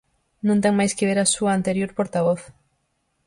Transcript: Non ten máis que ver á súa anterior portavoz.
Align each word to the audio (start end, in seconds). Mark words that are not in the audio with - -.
Non 0.47 0.57
ten 0.63 0.73
máis 0.79 0.95
que 0.97 1.07
ver 1.09 1.19
á 1.23 1.25
súa 1.35 1.51
anterior 1.57 1.89
portavoz. 1.99 2.41